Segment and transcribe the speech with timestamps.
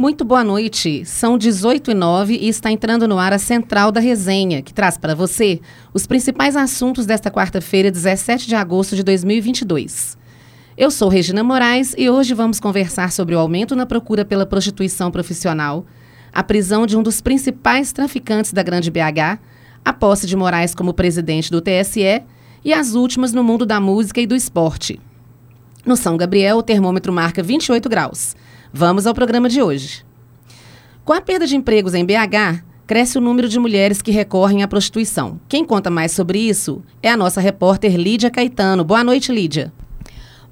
[0.00, 1.04] Muito boa noite.
[1.04, 4.96] São 18 e 9 e está entrando no ar a Central da Resenha, que traz
[4.96, 5.60] para você
[5.92, 10.16] os principais assuntos desta quarta-feira, 17 de agosto de 2022.
[10.76, 15.10] Eu sou Regina Moraes e hoje vamos conversar sobre o aumento na procura pela prostituição
[15.10, 15.84] profissional,
[16.32, 19.40] a prisão de um dos principais traficantes da Grande BH,
[19.84, 22.22] a posse de Moraes como presidente do TSE
[22.64, 25.00] e as últimas no mundo da música e do esporte.
[25.84, 28.36] No São Gabriel, o termômetro marca 28 graus.
[28.72, 30.04] Vamos ao programa de hoje.
[31.02, 34.68] Com a perda de empregos em BH, cresce o número de mulheres que recorrem à
[34.68, 35.40] prostituição.
[35.48, 38.84] Quem conta mais sobre isso é a nossa repórter Lídia Caetano.
[38.84, 39.72] Boa noite, Lídia.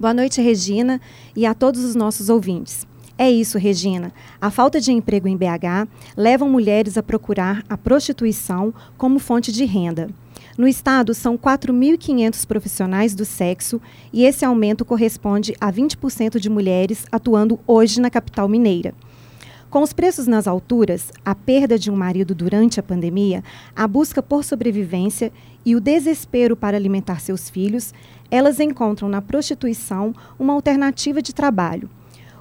[0.00, 0.98] Boa noite, Regina,
[1.34, 2.86] e a todos os nossos ouvintes.
[3.18, 4.12] É isso, Regina.
[4.40, 5.86] A falta de emprego em BH
[6.16, 10.08] leva mulheres a procurar a prostituição como fonte de renda.
[10.58, 17.04] No estado, são 4.500 profissionais do sexo e esse aumento corresponde a 20% de mulheres
[17.12, 18.94] atuando hoje na capital mineira.
[19.68, 23.44] Com os preços nas alturas, a perda de um marido durante a pandemia,
[23.74, 25.30] a busca por sobrevivência
[25.62, 27.92] e o desespero para alimentar seus filhos,
[28.30, 31.90] elas encontram na prostituição uma alternativa de trabalho.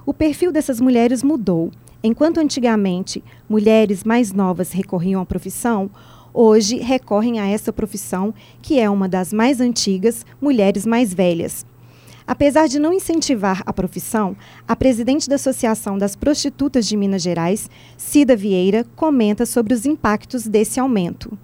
[0.06, 1.70] O perfil dessas mulheres mudou.
[2.02, 5.90] Enquanto antigamente mulheres mais novas recorriam à profissão,
[6.36, 11.64] hoje recorrem a essa profissão, que é uma das mais antigas, mulheres mais velhas.
[12.26, 14.36] Apesar de não incentivar a profissão,
[14.68, 20.46] a presidente da Associação das Prostitutas de Minas Gerais, Cida Vieira, comenta sobre os impactos
[20.46, 21.38] desse aumento.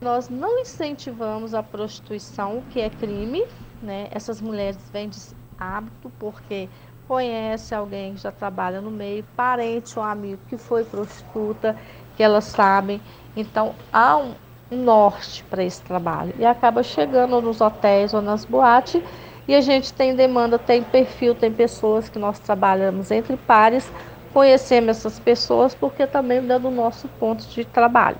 [0.00, 3.44] Nós não incentivamos a prostituição, que é crime,
[3.80, 4.08] né?
[4.10, 5.18] Essas mulheres vêm de
[5.56, 6.68] hábito porque
[7.06, 11.78] conhece alguém que já trabalha no meio, parente ou amigo que foi prostituta,
[12.16, 13.00] que elas sabem
[13.36, 14.34] então há um
[14.70, 19.02] norte para esse trabalho e acaba chegando nos hotéis ou nas boates
[19.46, 23.90] e a gente tem demanda, tem perfil, tem pessoas que nós trabalhamos entre pares,
[24.32, 28.18] conhecemos essas pessoas porque também dando o nosso ponto de trabalho.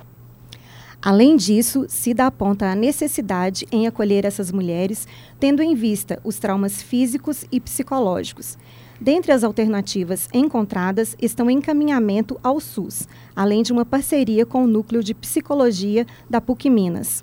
[1.01, 5.05] Além disso, dá aponta a necessidade em acolher essas mulheres,
[5.37, 8.57] tendo em vista os traumas físicos e psicológicos.
[9.03, 13.05] Dentre as alternativas encontradas estão encaminhamento ao SUS,
[13.35, 17.21] além de uma parceria com o Núcleo de Psicologia da PUC Minas.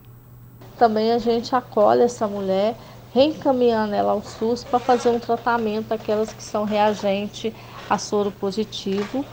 [0.78, 2.76] Também a gente acolhe essa mulher,
[3.14, 7.50] reencaminhando ela ao SUS para fazer um tratamento aquelas que são reagente
[7.88, 9.24] a soro positivo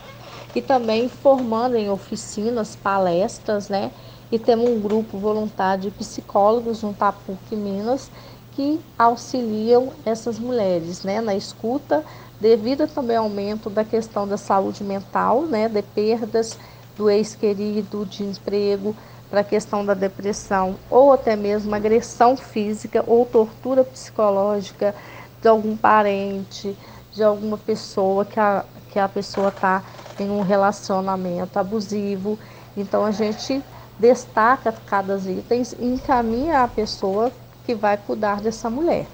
[0.56, 3.92] e também formando em oficinas, palestras, né?
[4.32, 8.10] E temos um grupo voluntário de psicólogos junto à PUC Minas
[8.54, 12.04] que auxiliam essas mulheres, né, na escuta
[12.40, 16.58] devido também ao aumento da questão da saúde mental, né, de perdas
[16.96, 18.96] do ex-querido, de emprego,
[19.30, 24.96] para a questão da depressão, ou até mesmo agressão física ou tortura psicológica
[25.42, 26.76] de algum parente,
[27.14, 29.84] de alguma pessoa que a, que a pessoa está
[30.20, 32.40] em um relacionamento abusivo.
[32.76, 33.62] Então a gente
[34.00, 37.32] destaca cada item e encaminha a pessoa
[37.66, 39.08] que vai cuidar dessa mulher.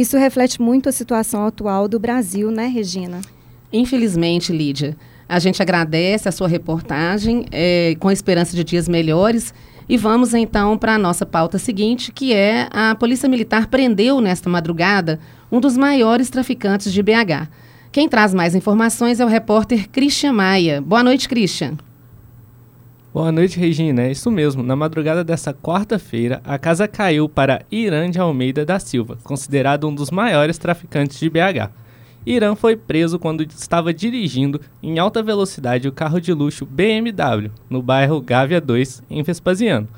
[0.00, 3.20] Isso reflete muito a situação atual do Brasil, né, Regina?
[3.70, 4.96] Infelizmente, Lídia.
[5.28, 9.52] A gente agradece a sua reportagem, é, com a esperança de dias melhores.
[9.86, 14.48] E vamos então para a nossa pauta seguinte, que é a Polícia Militar prendeu nesta
[14.48, 15.20] madrugada
[15.52, 17.50] um dos maiores traficantes de BH.
[17.92, 20.80] Quem traz mais informações é o repórter Christian Maia.
[20.80, 21.76] Boa noite, Christian.
[23.12, 24.02] Boa noite, Regina.
[24.02, 24.62] É isso mesmo.
[24.62, 29.92] Na madrugada dessa quarta-feira, a casa caiu para Irã de Almeida da Silva, considerado um
[29.92, 31.72] dos maiores traficantes de BH.
[32.24, 37.82] Irã foi preso quando estava dirigindo em alta velocidade o carro de luxo BMW no
[37.82, 39.88] bairro Gávea 2, em Vespasiano.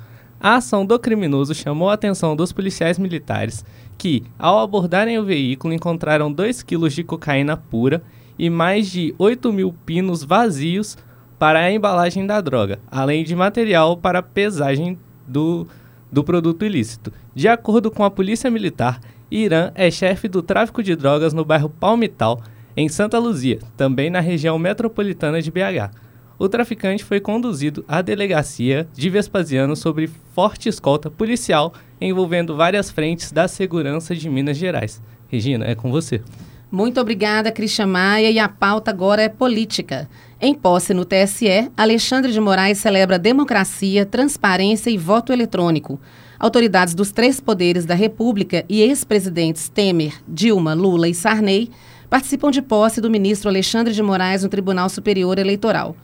[0.40, 3.62] A ação do criminoso chamou a atenção dos policiais militares,
[3.98, 8.02] que, ao abordarem o veículo, encontraram 2 quilos de cocaína pura
[8.38, 10.96] e mais de 8 mil pinos vazios
[11.42, 15.66] para a embalagem da droga, além de material para pesagem do,
[16.08, 17.12] do produto ilícito.
[17.34, 21.68] De acordo com a Polícia Militar, Irã é chefe do tráfico de drogas no bairro
[21.68, 22.40] Palmital,
[22.76, 25.90] em Santa Luzia, também na região metropolitana de BH.
[26.38, 33.32] O traficante foi conduzido à delegacia de Vespasiano sobre forte escolta policial envolvendo várias frentes
[33.32, 35.02] da segurança de Minas Gerais.
[35.26, 36.22] Regina, é com você.
[36.72, 38.30] Muito obrigada, Cristian Maia.
[38.30, 40.08] E a pauta agora é política.
[40.40, 46.00] Em posse no TSE, Alexandre de Moraes celebra democracia, transparência e voto eletrônico.
[46.38, 51.70] Autoridades dos três poderes da República e ex-presidentes Temer, Dilma, Lula e Sarney
[52.08, 55.94] participam de posse do ministro Alexandre de Moraes no Tribunal Superior Eleitoral.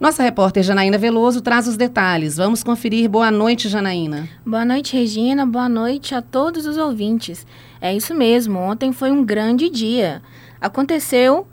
[0.00, 2.36] Nossa repórter Janaína Veloso traz os detalhes.
[2.36, 3.08] Vamos conferir.
[3.08, 4.28] Boa noite, Janaína.
[4.44, 5.46] Boa noite, Regina.
[5.46, 7.46] Boa noite a todos os ouvintes.
[7.80, 10.22] É isso mesmo, ontem foi um grande dia.
[10.60, 11.46] Aconteceu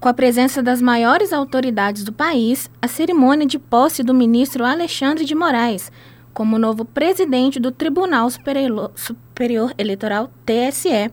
[0.00, 5.24] com a presença das maiores autoridades do país, a cerimônia de posse do ministro Alexandre
[5.24, 5.90] de Moraes
[6.36, 11.10] como novo presidente do Tribunal Superior, Eleitoral TSE.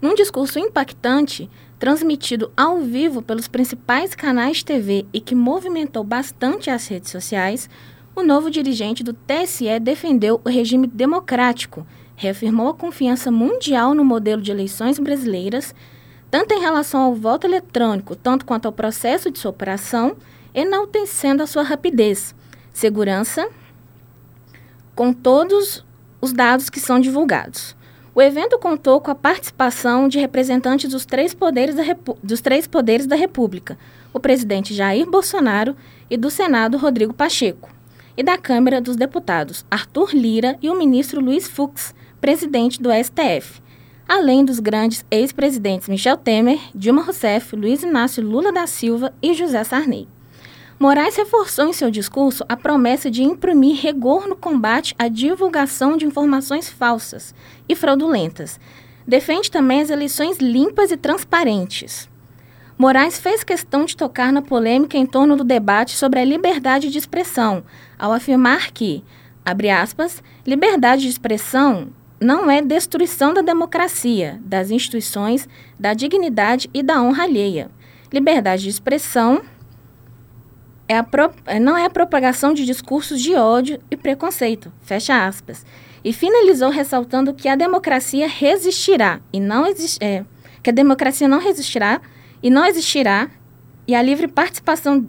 [0.00, 6.70] Num discurso impactante, transmitido ao vivo pelos principais canais de TV e que movimentou bastante
[6.70, 7.68] as redes sociais,
[8.16, 14.40] o novo dirigente do TSE defendeu o regime democrático, reafirmou a confiança mundial no modelo
[14.40, 15.74] de eleições brasileiras,
[16.30, 20.16] tanto em relação ao voto eletrônico, tanto quanto ao processo de sua operação,
[20.54, 22.34] enaltecendo a sua rapidez,
[22.72, 23.48] segurança
[24.94, 25.84] com todos
[26.20, 27.76] os dados que são divulgados.
[28.14, 31.82] O evento contou com a participação de representantes dos três poderes da,
[32.22, 33.76] dos três poderes da República,
[34.12, 35.76] o presidente Jair Bolsonaro
[36.08, 37.68] e do Senado Rodrigo Pacheco,
[38.16, 41.92] e da Câmara dos Deputados Arthur Lira e o ministro Luiz Fux,
[42.24, 43.60] presidente do STF,
[44.08, 49.62] além dos grandes ex-presidentes Michel Temer, Dilma Rousseff, Luiz Inácio Lula da Silva e José
[49.62, 50.08] Sarney.
[50.80, 56.06] Moraes reforçou em seu discurso a promessa de imprimir rigor no combate à divulgação de
[56.06, 57.34] informações falsas
[57.68, 58.58] e fraudulentas.
[59.06, 62.08] Defende também as eleições limpas e transparentes.
[62.78, 66.96] Moraes fez questão de tocar na polêmica em torno do debate sobre a liberdade de
[66.96, 67.62] expressão,
[67.98, 69.04] ao afirmar que,
[69.44, 71.92] abre aspas, liberdade de expressão
[72.24, 75.46] não é destruição da democracia, das instituições,
[75.78, 77.70] da dignidade e da honra alheia.
[78.10, 79.42] Liberdade de expressão
[80.88, 85.66] é pro, é, não é a propagação de discursos de ódio e preconceito, fecha aspas.
[86.02, 89.66] E finalizou ressaltando que a democracia resistirá e não
[90.00, 90.24] é,
[90.62, 92.00] que a democracia não resistirá
[92.42, 93.30] e não existirá
[93.86, 95.06] e a livre participação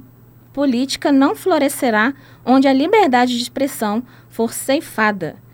[0.51, 2.13] política não florescerá
[2.45, 5.44] onde a liberdade de expressão for ceifada.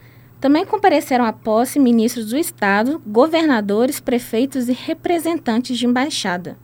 [0.41, 6.57] Também compareceram à posse ministros do Estado, governadores, prefeitos e representantes de embaixada.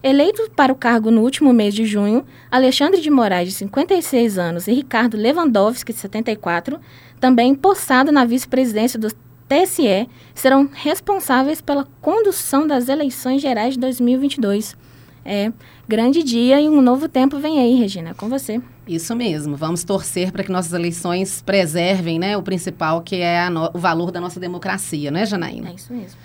[0.00, 4.68] Eleitos para o cargo no último mês de junho, Alexandre de Moraes, de 56 anos,
[4.68, 6.78] e Ricardo Lewandowski, de 74,
[7.18, 9.08] também possado na vice-presidência do
[9.48, 14.76] TSE, serão responsáveis pela condução das eleições gerais de 2022.
[15.24, 15.52] É,
[15.88, 18.62] grande dia e um novo tempo vem aí, Regina, com você.
[18.88, 19.54] Isso mesmo.
[19.54, 24.10] Vamos torcer para que nossas eleições preservem né, o principal, que é no, o valor
[24.10, 25.68] da nossa democracia, né, Janaína?
[25.70, 26.18] É isso mesmo.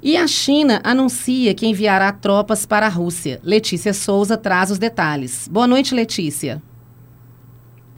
[0.00, 3.40] E a China anuncia que enviará tropas para a Rússia.
[3.42, 5.48] Letícia Souza traz os detalhes.
[5.48, 6.62] Boa noite, Letícia.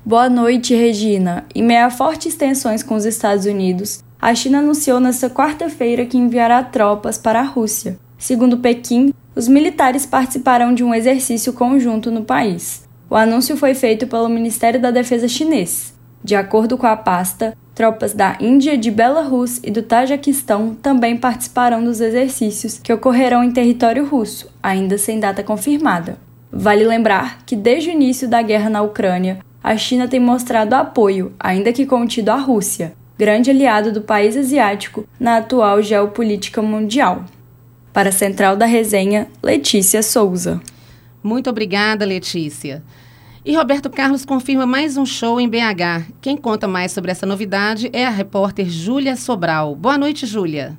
[0.07, 1.45] Boa noite, Regina.
[1.55, 6.17] Em meio a fortes tensões com os Estados Unidos, a China anunciou nesta quarta-feira que
[6.17, 7.99] enviará tropas para a Rússia.
[8.17, 12.88] Segundo Pequim, os militares participarão de um exercício conjunto no país.
[13.11, 15.95] O anúncio foi feito pelo Ministério da Defesa chinês.
[16.23, 21.83] De acordo com a pasta, tropas da Índia, de Belarus e do Tajiquistão também participarão
[21.83, 26.19] dos exercícios que ocorrerão em território russo, ainda sem data confirmada.
[26.53, 31.33] Vale lembrar que desde o início da guerra na Ucrânia, a China tem mostrado apoio,
[31.41, 37.25] ainda que contido à Rússia, grande aliado do país asiático na atual geopolítica mundial.
[37.93, 40.61] Para a Central da Resenha, Letícia Souza.
[41.23, 42.83] Muito obrigada, Letícia.
[43.45, 46.13] E Roberto Carlos confirma mais um show em BH.
[46.21, 49.75] Quem conta mais sobre essa novidade é a repórter Júlia Sobral.
[49.75, 50.79] Boa noite, Júlia.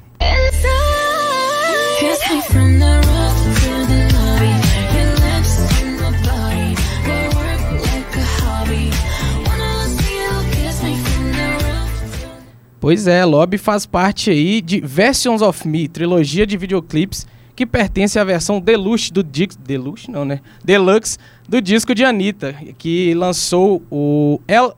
[12.86, 17.26] Pois é, Lobby faz parte aí de Versions of Me, trilogia de videoclipes
[17.56, 19.60] que pertence à versão deluxe do disco.
[19.60, 20.40] Deluxe não, né?
[20.64, 21.18] Deluxe
[21.50, 24.78] do disco de Anitta, que lançou o El,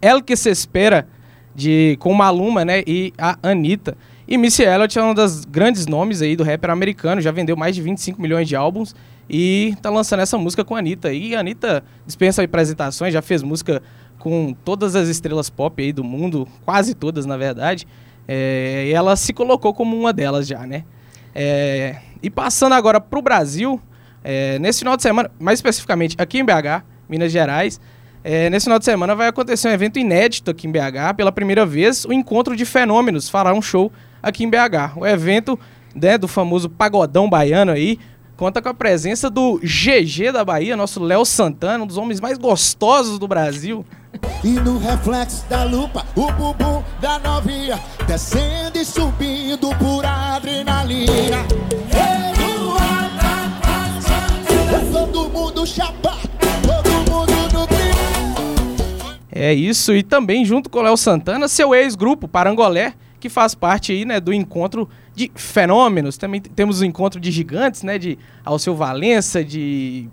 [0.00, 1.06] El Que Se Espera
[1.54, 2.82] de, com Maluma, né?
[2.86, 3.98] E a Anitta.
[4.26, 7.74] E Missy Elliott é um dos grandes nomes aí do rapper americano, já vendeu mais
[7.74, 8.94] de 25 milhões de álbuns
[9.28, 11.12] e tá lançando essa música com a Anitta.
[11.12, 13.82] E a Anitta dispensa apresentações, já fez música
[14.22, 17.88] com todas as estrelas pop aí do mundo, quase todas na verdade.
[18.28, 20.84] É, ela se colocou como uma delas já, né?
[21.34, 23.80] É, e passando agora para o Brasil,
[24.22, 27.80] é, nesse final de semana, mais especificamente aqui em BH, Minas Gerais,
[28.22, 31.16] é, nesse final de semana vai acontecer um evento inédito aqui em BH.
[31.16, 33.90] Pela primeira vez, o Encontro de Fenômenos fará um show
[34.22, 34.96] aqui em BH.
[34.98, 35.58] O evento
[35.96, 37.98] né, do famoso Pagodão Baiano aí
[38.36, 42.38] conta com a presença do GG da Bahia, nosso Léo Santana, um dos homens mais
[42.38, 43.84] gostosos do Brasil.
[44.44, 51.46] E no reflexo da lupa, o bumbum da novinha descendo e subindo por adrenalina.
[54.92, 56.28] Todo mundo chapado,
[56.62, 57.62] todo mundo no.
[59.34, 63.92] É isso, e também junto com o Léo Santana, seu ex-grupo Parangolé, que faz parte
[63.92, 66.16] aí, né, do encontro de fenômenos.
[66.16, 70.08] Também temos o encontro de gigantes, né, de Alceu Valença, de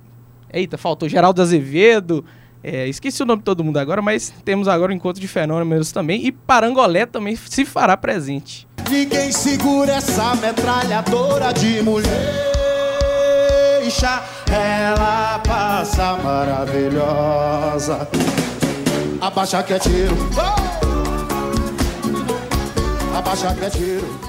[0.51, 2.25] Eita, faltou Geraldo Azevedo,
[2.63, 5.91] é, esqueci o nome de todo mundo agora, mas temos agora o encontro de fenômenos
[5.91, 8.67] também e Parangolé também se fará presente.
[8.89, 12.49] Ninguém segura essa metralhadora de mulher.
[14.51, 18.07] Ela passa maravilhosa.
[19.21, 20.15] Abaixa que é tiro.
[23.15, 24.19] Abaixa que é tiro.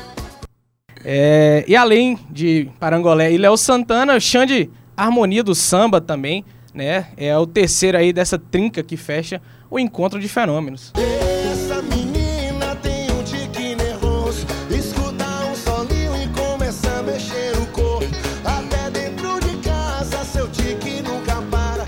[1.04, 7.06] É, e além de Parangolé e Léo Santana, Xande Harmonia do Samba também né?
[7.16, 10.92] É o terceiro aí dessa trinca que fecha o encontro de fenômenos.
[10.96, 18.06] Essa menina tem um tique nervoso, escuta um solinho e começa a mexer o corpo.
[18.44, 21.86] Até dentro de casa seu tique nunca para.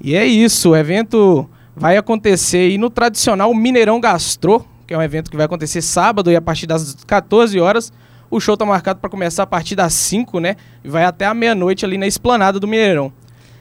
[0.00, 5.02] E é isso, o evento vai acontecer aí no tradicional Mineirão Gastro, que é um
[5.02, 7.92] evento que vai acontecer sábado e a partir das 14 horas.
[8.30, 10.54] O show está marcado para começar a partir das 5, né?
[10.84, 13.12] E vai até a meia-noite ali na esplanada do Mineirão.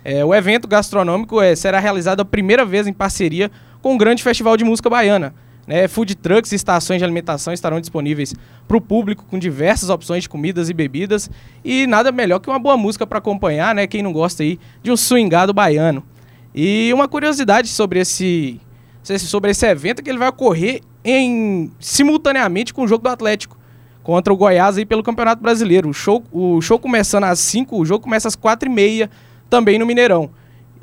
[0.03, 3.51] É, o evento gastronômico é, será realizado a primeira vez em parceria
[3.82, 5.34] com o grande festival de música baiana.
[5.68, 5.88] Né?
[5.88, 8.34] Food trucks e estações de alimentação estarão disponíveis
[8.68, 11.29] para o público com diversas opções de comidas e bebidas.
[11.63, 13.86] E nada melhor que uma boa música para acompanhar, né?
[13.86, 16.03] Quem não gosta aí de um swingado baiano.
[16.56, 18.60] E uma curiosidade sobre esse,
[19.03, 23.58] sobre esse evento é que ele vai ocorrer em, simultaneamente com o jogo do Atlético
[24.01, 25.88] contra o Goiás aí pelo Campeonato Brasileiro.
[25.88, 29.10] O show, o show começando às 5, o jogo começa às 4 e meia
[29.50, 30.29] também no Mineirão.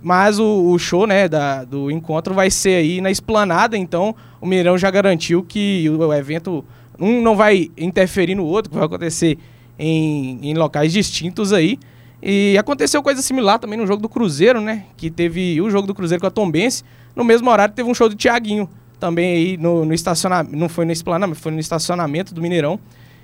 [0.03, 4.47] Mas o, o show né, da, do encontro vai ser aí na esplanada, então o
[4.47, 6.65] Mineirão já garantiu que o, o evento
[6.99, 9.39] um não vai interferir no outro, que vai acontecer
[9.79, 11.79] em, em locais distintos aí.
[12.23, 14.85] E aconteceu coisa similar também no jogo do Cruzeiro, né?
[14.97, 16.83] Que teve o jogo do Cruzeiro com a Tombense.
[17.15, 18.69] No mesmo horário teve um show do Tiaguinho,
[18.99, 20.57] também aí no, no estacionamento.
[20.57, 22.81] Não foi no esplanamento, foi no estacionamento do Mineirão.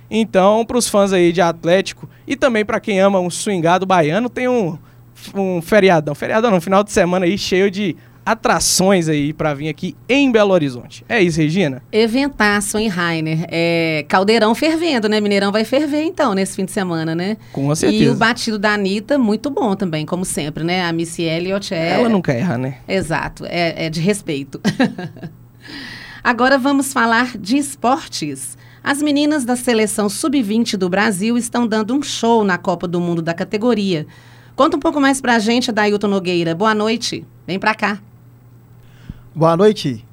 [0.09, 4.29] Então, para os fãs aí de Atlético e também para quem ama um swingado baiano,
[4.29, 4.77] tem um,
[5.35, 9.67] um feriadão, feriadão não, um final de semana aí cheio de atrações aí para vir
[9.67, 11.03] aqui em Belo Horizonte.
[11.09, 11.81] É isso, Regina?
[11.91, 13.45] Eventaço, hein, Rainer?
[13.49, 15.19] É, caldeirão fervendo, né?
[15.19, 17.37] Mineirão vai ferver, então, nesse fim de semana, né?
[17.51, 18.03] Com certeza.
[18.03, 20.85] E o batido da Anitta, muito bom também, como sempre, né?
[20.85, 21.91] A Missy Elliott é...
[21.91, 22.77] Ela nunca erra, né?
[22.87, 24.59] Exato, é, é de respeito.
[26.23, 28.57] Agora vamos falar de esportes.
[28.81, 33.21] As meninas da seleção sub-20 do Brasil estão dando um show na Copa do Mundo
[33.21, 34.05] da categoria.
[34.55, 36.53] Conta um pouco mais pra gente, Dailton Nogueira.
[36.53, 37.25] Boa noite.
[37.47, 37.99] Vem pra cá.
[39.33, 40.05] Boa noite.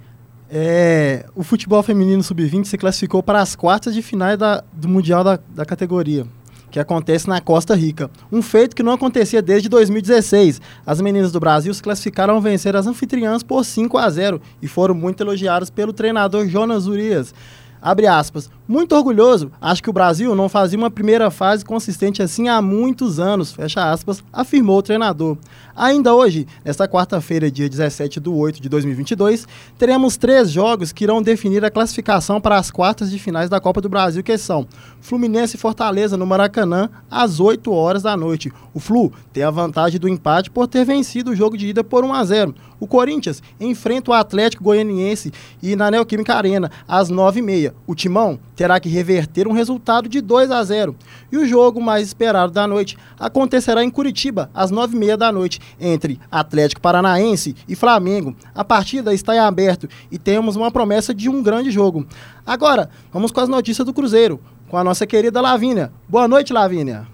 [0.50, 5.22] É, o futebol feminino sub-20 se classificou para as quartas de finais da, do Mundial
[5.22, 6.26] da, da categoria,
[6.70, 8.10] que acontece na Costa Rica.
[8.32, 10.60] Um feito que não acontecia desde 2016.
[10.86, 14.66] As meninas do Brasil se classificaram ao vencer as anfitriãs por 5 a 0 e
[14.66, 17.34] foram muito elogiadas pelo treinador Jonas Urias.
[17.82, 18.50] Abre aspas.
[18.68, 19.50] Muito orgulhoso.
[19.60, 23.52] Acho que o Brasil não fazia uma primeira fase consistente assim há muitos anos.
[23.52, 25.36] Fecha aspas, afirmou o treinador.
[25.74, 31.22] Ainda hoje, nesta quarta-feira, dia 17 de 8 de 2022, teremos três jogos que irão
[31.22, 34.66] definir a classificação para as quartas de finais da Copa do Brasil, que são
[35.00, 38.52] Fluminense e Fortaleza no Maracanã, às 8 horas da noite.
[38.74, 42.04] O Flu tem a vantagem do empate por ter vencido o jogo de ida por
[42.04, 42.54] 1 a 0.
[42.78, 45.32] O Corinthians enfrenta o Atlético Goianiense
[45.62, 47.69] e na Neoquímica Arena, às 9h30.
[47.86, 50.96] O Timão terá que reverter um resultado de 2 a 0.
[51.30, 56.20] E o jogo mais esperado da noite acontecerá em Curitiba, às 9h30 da noite, entre
[56.30, 58.34] Atlético Paranaense e Flamengo.
[58.54, 62.06] A partida está em aberto e temos uma promessa de um grande jogo.
[62.46, 65.92] Agora, vamos com as notícias do Cruzeiro, com a nossa querida Lavínia.
[66.08, 67.06] Boa noite, Lavínia.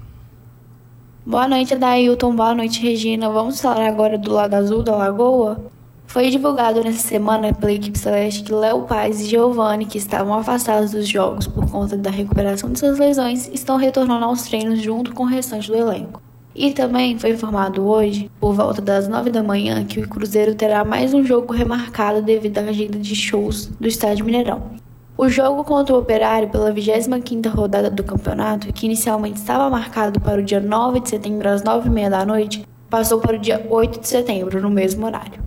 [1.24, 2.36] Boa noite, Dailton.
[2.36, 3.28] Boa noite, Regina.
[3.28, 5.75] Vamos falar agora do lado azul da Lagoa?
[6.16, 10.92] Foi divulgado nessa semana pela equipe celeste que Léo Paz e Giovanni, que estavam afastados
[10.92, 15.24] dos jogos por conta da recuperação de suas lesões, estão retornando aos treinos junto com
[15.24, 16.22] o restante do elenco.
[16.54, 20.86] E também foi informado hoje, por volta das 9 da manhã, que o Cruzeiro terá
[20.86, 24.70] mais um jogo remarcado devido à agenda de shows do Estádio Mineirão.
[25.18, 30.40] O jogo contra o Operário pela 25ª rodada do campeonato, que inicialmente estava marcado para
[30.40, 34.08] o dia 9 de setembro às 9h30 da noite, passou para o dia 8 de
[34.08, 35.45] setembro, no mesmo horário.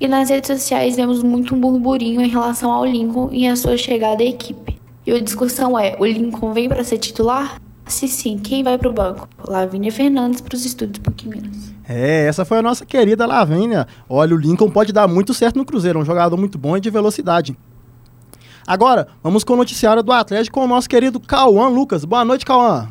[0.00, 3.76] E nas redes sociais vemos muito um burburinho em relação ao Lincoln e a sua
[3.76, 4.80] chegada à equipe.
[5.06, 7.60] E a discussão é: o Lincoln vem para ser titular?
[7.86, 9.28] Se sim, quem vai para o banco?
[9.46, 11.74] Lavínia Fernandes para os estúdios PUC Minas.
[11.86, 13.86] É, essa foi a nossa querida Lavínia.
[14.08, 16.88] Olha, o Lincoln pode dar muito certo no Cruzeiro, um jogador muito bom e de
[16.88, 17.56] velocidade.
[18.66, 22.06] Agora, vamos com o noticiário do Atlético com o nosso querido Cauã Lucas.
[22.06, 22.88] Boa noite, Cauã.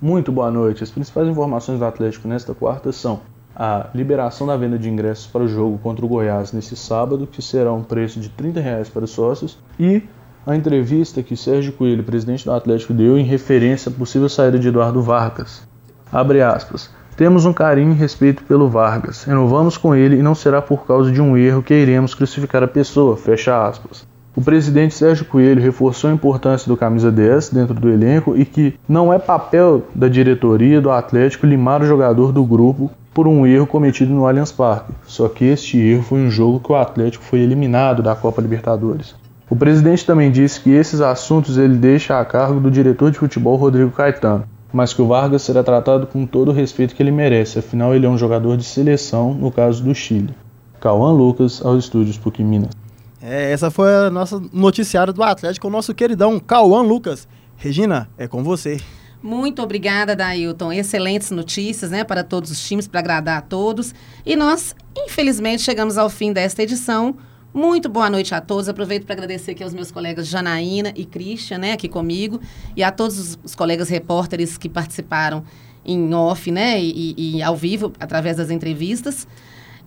[0.00, 0.82] Muito boa noite.
[0.82, 3.20] As principais informações do Atlético nesta quarta são
[3.56, 7.40] a liberação da venda de ingressos para o jogo contra o Goiás nesse sábado, que
[7.40, 10.02] será um preço de 30 reais para os sócios, e
[10.46, 14.68] a entrevista que Sérgio Coelho, presidente do Atlético, deu em referência à possível saída de
[14.68, 15.66] Eduardo Vargas.
[16.12, 16.90] Abre aspas.
[17.16, 19.24] Temos um carinho e respeito pelo Vargas.
[19.24, 22.68] Renovamos com ele e não será por causa de um erro que iremos crucificar a
[22.68, 23.16] pessoa.
[23.16, 24.06] Fecha aspas.
[24.36, 28.74] O presidente Sérgio Coelho reforçou a importância do camisa 10 dentro do elenco e que
[28.86, 33.66] não é papel da diretoria do Atlético limar o jogador do grupo por um erro
[33.66, 34.92] cometido no Allianz Parque.
[35.06, 39.14] Só que este erro foi um jogo que o Atlético foi eliminado da Copa Libertadores.
[39.48, 43.56] O presidente também disse que esses assuntos ele deixa a cargo do diretor de futebol
[43.56, 47.58] Rodrigo Caetano, mas que o Vargas será tratado com todo o respeito que ele merece,
[47.58, 50.34] afinal ele é um jogador de seleção no caso do Chile.
[50.78, 52.85] Cauã Lucas, aos estúdios PUC Minas.
[53.28, 57.26] É, essa foi a nossa noticiário do Atlético, o nosso queridão Cauã Lucas.
[57.56, 58.80] Regina, é com você.
[59.20, 60.72] Muito obrigada, Dailton.
[60.72, 63.92] Excelentes notícias, né, para todos os times, para agradar a todos.
[64.24, 67.16] E nós, infelizmente, chegamos ao fim desta edição.
[67.52, 68.68] Muito boa noite a todos.
[68.68, 72.40] Aproveito para agradecer aqui aos meus colegas Janaína e Christian, né, aqui comigo,
[72.76, 75.42] e a todos os, colegas repórteres que participaram
[75.84, 79.26] em off, né, e, e ao vivo, através das entrevistas.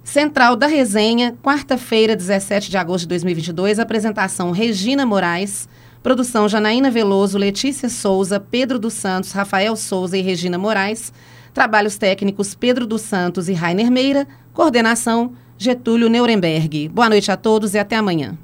[0.09, 5.69] Central da Resenha, quarta-feira, 17 de agosto de 2022, apresentação Regina Moraes,
[6.01, 11.13] produção Janaína Veloso, Letícia Souza, Pedro dos Santos, Rafael Souza e Regina Moraes,
[11.53, 16.89] trabalhos técnicos Pedro dos Santos e Rainer Meira, coordenação Getúlio Nuremberg.
[16.89, 18.35] Boa noite a todos e até amanhã.